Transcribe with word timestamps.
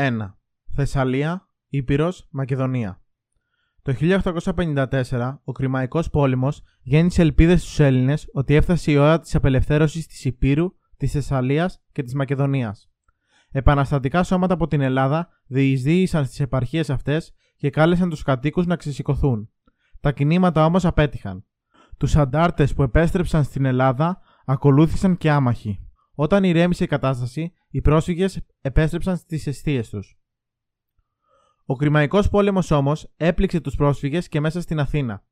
1. 0.00 0.34
Θεσσαλία, 0.74 1.48
Ήπειρος, 1.68 2.28
Μακεδονία. 2.30 3.02
Το 3.82 3.92
1854 3.92 5.40
ο 5.44 5.52
Κρημαϊκός 5.52 6.10
πόλεμος 6.10 6.62
γέννησε 6.82 7.22
ελπίδες 7.22 7.62
στους 7.62 7.78
Έλληνες 7.80 8.28
ότι 8.32 8.54
έφτασε 8.54 8.90
η 8.90 8.96
ώρα 8.96 9.20
της 9.20 9.34
απελευθέρωσης 9.34 10.06
της 10.06 10.24
Υπήρου, 10.24 10.72
της 10.96 11.12
Θεσσαλίας 11.12 11.82
και 11.92 12.02
της 12.02 12.14
Μακεδονίας. 12.14 12.90
Επαναστατικά 13.50 14.22
σώματα 14.22 14.54
από 14.54 14.66
την 14.66 14.80
Ελλάδα 14.80 15.28
διεισδύησαν 15.46 16.24
στις 16.24 16.40
επαρχίες 16.40 16.90
αυτές 16.90 17.32
και 17.56 17.70
κάλεσαν 17.70 18.10
τους 18.10 18.22
κατοίκους 18.22 18.66
να 18.66 18.76
ξεσηκωθούν. 18.76 19.50
Τα 20.00 20.12
κινήματα 20.12 20.64
όμως 20.64 20.84
απέτυχαν. 20.84 21.44
Τους 21.96 22.16
αντάρτες 22.16 22.74
που 22.74 22.82
επέστρεψαν 22.82 23.44
στην 23.44 23.64
Ελλάδα 23.64 24.20
ακολούθησαν 24.44 25.16
και 25.16 25.30
άμαχοι. 25.30 25.89
Όταν 26.22 26.44
ηρέμησε 26.44 26.84
η 26.84 26.86
κατάσταση, 26.86 27.52
οι 27.70 27.80
πρόσφυγες 27.80 28.40
επέστρεψαν 28.60 29.16
στις 29.16 29.46
αιστείες 29.46 29.88
τους. 29.88 30.18
Ο 31.66 31.76
Κρημαϊκός 31.76 32.28
πόλεμος 32.28 32.70
όμως 32.70 33.12
έπληξε 33.16 33.60
τους 33.60 33.74
πρόσφυγες 33.74 34.28
και 34.28 34.40
μέσα 34.40 34.60
στην 34.60 34.78
Αθήνα. 34.78 35.24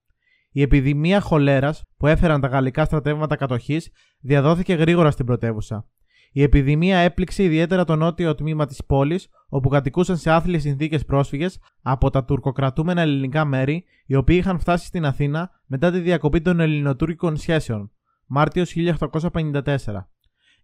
Η 0.50 0.62
επιδημία 0.62 1.20
χολέρας 1.20 1.84
που 1.96 2.06
έφεραν 2.06 2.40
τα 2.40 2.48
γαλλικά 2.48 2.84
στρατεύματα 2.84 3.36
κατοχής 3.36 3.90
διαδόθηκε 4.20 4.74
γρήγορα 4.74 5.10
στην 5.10 5.27
πρωτεύουσα. 5.27 5.88
Η 6.32 6.42
επιδημία 6.42 6.98
έπληξε 6.98 7.42
ιδιαίτερα 7.42 7.84
το 7.84 7.96
νότιο 7.96 8.34
τμήμα 8.34 8.66
της 8.66 8.84
πόλης, 8.84 9.28
όπου 9.48 9.68
κατοικούσαν 9.68 10.16
σε 10.16 10.30
άθλιες 10.30 10.62
συνθήκες 10.62 11.05
πρόσφυγες 11.05 11.58
από 11.82 12.10
τα 12.10 12.24
τουρκοκρατούμενα 12.24 13.00
ελληνικά 13.00 13.44
μέρη, 13.44 13.84
οι 14.06 14.14
οποίοι 14.14 14.36
είχαν 14.41 14.58
φτάσει 14.58 14.86
στην 14.86 15.05
Αθήνα 15.05 15.50
μετά 15.66 15.91
τη 15.91 15.98
διακοπή 15.98 16.41
των 16.41 16.60
ελληνοτουρκικών 16.60 17.36
σχέσεων, 17.36 17.92
Μάρτιος 18.27 18.72
1854. 18.74 20.08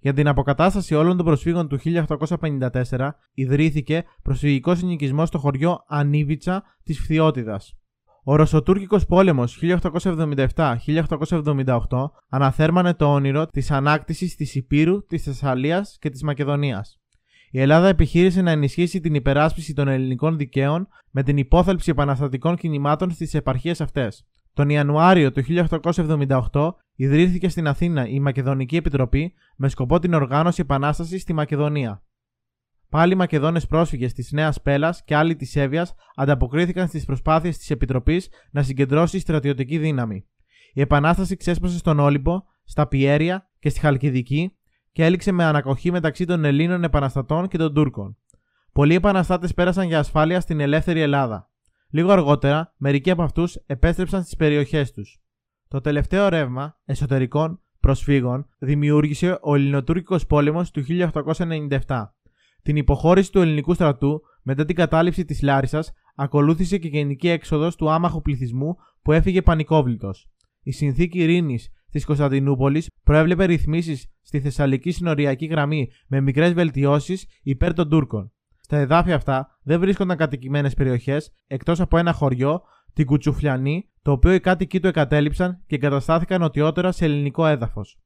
Για 0.04 0.12
την 0.12 0.28
αποκατάσταση 0.28 0.94
όλων 0.94 1.16
των 1.16 1.26
προσφύγων 1.26 1.68
του 1.68 1.78
1854 2.38 3.08
ιδρύθηκε 3.34 4.04
προσφυγικός 4.22 4.78
συνοικισμός 4.78 5.28
στο 5.28 5.38
χωριό 5.38 5.84
Ανίβιτσα 5.88 6.62
της 6.82 6.98
Φθιώτιδας. 6.98 7.74
Ο 8.24 8.36
Ρωσοτούρκικος 8.36 9.06
πόλεμος 9.06 9.58
1877-1878 9.62 12.10
αναθέρμανε 12.28 12.94
το 12.94 13.12
όνειρο 13.12 13.46
της 13.46 13.70
ανάκτησης 13.70 14.36
της 14.36 14.54
Υπήρου, 14.54 15.04
της 15.04 15.22
Θεσσαλίας 15.22 15.96
και 16.00 16.10
της 16.10 16.22
Μακεδονίας. 16.22 17.00
Η 17.50 17.60
Ελλάδα 17.60 17.88
επιχείρησε 17.88 18.42
να 18.42 18.50
ενισχύσει 18.50 19.00
την 19.00 19.14
υπεράσπιση 19.14 19.74
των 19.74 19.88
ελληνικών 19.88 20.36
δικαίων 20.36 20.88
με 21.10 21.22
την 21.22 21.36
υπόθελψη 21.36 21.90
επαναστατικών 21.90 22.56
κινημάτων 22.56 23.10
στις 23.10 23.34
επαρχίες 23.34 23.80
αυτές. 23.80 24.26
Τον 24.54 24.68
Ιανουάριο 24.68 25.32
του 25.32 25.42
1878 26.52 26.74
ιδρύθηκε 26.94 27.48
στην 27.48 27.66
Αθήνα 27.66 28.08
η 28.08 28.20
Μακεδονική 28.20 28.76
Επιτροπή 28.76 29.34
με 29.56 29.68
σκοπό 29.68 29.98
την 29.98 30.14
οργάνωση 30.14 30.60
επανάστασης 30.60 31.22
στη 31.22 31.32
Μακεδονία. 31.32 32.02
Πάλι 32.88 33.12
οι 33.12 33.16
Μακεδόνες 33.16 33.66
πρόσφυγες 33.66 34.12
της 34.12 34.32
Νέας 34.32 34.62
Πέλας 34.62 35.04
και 35.04 35.16
άλλοι 35.16 35.36
της 35.36 35.56
Εύβοιας 35.56 35.94
ανταποκρίθηκαν 36.14 36.88
στις 36.88 37.04
προσπάθειες 37.04 37.58
της 37.58 37.70
Επιτροπής 37.70 38.28
να 38.50 38.62
συγκεντρώσει 38.62 39.18
στρατιωτική 39.18 39.78
δύναμη. 39.78 40.26
Η 40.72 40.80
επανάσταση 40.80 41.36
ξέσπασε 41.36 41.78
στον 41.78 41.98
Όλυμπο, 41.98 42.42
στα 42.64 42.86
Πιέρια 42.86 43.50
και 43.58 43.68
στη 43.68 43.80
Χαλκιδική 43.80 44.56
και 44.92 45.04
έληξε 45.04 45.32
με 45.32 45.44
ανακοχή 45.44 45.90
μεταξύ 45.90 46.24
των 46.24 46.44
Ελλήνων 46.44 46.84
επαναστατών 46.84 47.48
και 47.48 47.58
των 47.58 47.74
Τούρκων. 47.74 48.16
Πολλοί 48.72 48.94
επαναστάτες 48.94 49.54
πέρασαν 49.54 49.86
για 49.86 49.98
ασφάλεια 49.98 50.40
στην 50.40 50.60
ελεύθερη 50.60 51.00
Ελλάδα. 51.00 51.48
Λίγο 51.94 52.12
αργότερα, 52.12 52.74
μερικοί 52.76 53.10
από 53.10 53.22
αυτούς 53.22 53.54
επέστρεψαν 53.66 54.22
στις 54.22 54.36
περιοχές 54.36 54.92
τους. 54.92 55.20
Το 55.68 55.80
τελευταίο 55.80 56.28
ρεύμα 56.28 56.80
εσωτερικών 56.84 57.60
προσφύγων 57.80 58.46
δημιούργησε 58.58 59.38
ο 59.42 59.54
Ελληνοτούρκικος 59.54 60.26
πόλεμος 60.26 60.70
του 60.70 60.82
1897. 60.82 61.78
Την 62.62 62.76
υποχώρηση 62.76 63.32
του 63.32 63.40
ελληνικού 63.40 63.74
στρατού 63.74 64.20
μετά 64.42 64.64
την 64.64 64.76
κατάληψη 64.76 65.24
της 65.24 65.42
Λάρισας 65.42 65.92
ακολούθησε 66.14 66.78
και 66.78 66.88
γενική 66.88 67.28
έξοδος 67.28 67.76
του 67.76 67.90
άμαχου 67.90 68.20
πληθυσμού 68.20 68.76
που 69.02 69.12
έφυγε 69.12 69.42
πανικόβλητος. 69.42 70.28
Η 70.62 70.72
συνθήκη 70.72 71.18
ειρήνης 71.18 71.70
της 71.90 72.04
Κωνσταντινούπολης 72.04 72.90
προέβλεπε 73.04 73.44
ρυθμίσεις 73.44 74.08
στη 74.22 74.40
Θεσσαλική 74.40 74.90
συνοριακή 74.90 75.46
γραμμή 75.46 75.88
με 76.06 76.20
μικρές 76.20 76.52
βελτιώσεις 76.52 77.26
υπέρ 77.42 77.74
των 77.74 77.88
Τούρκων. 77.88 78.33
Στα 78.64 78.76
εδάφια 78.76 79.14
αυτά 79.14 79.58
δεν 79.62 79.80
βρίσκονταν 79.80 80.16
κατοικημένες 80.16 80.74
περιοχές 80.74 81.32
εκτός 81.46 81.80
από 81.80 81.98
ένα 81.98 82.12
χωριό, 82.12 82.62
την 82.92 83.06
Κουτσουφλιανή, 83.06 83.90
το 84.02 84.12
οποίο 84.12 84.32
οι 84.32 84.40
κάτοικοι 84.40 84.80
του 84.80 84.86
εγκατέλειψαν 84.86 85.62
και 85.66 85.74
εγκαταστάθηκαν 85.74 86.40
νοτιότερα 86.40 86.92
σε 86.92 87.04
ελληνικό 87.04 87.46
έδαφος. 87.46 87.98